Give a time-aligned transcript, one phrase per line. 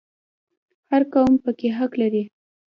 [0.89, 2.23] هر قوم پکې حق لري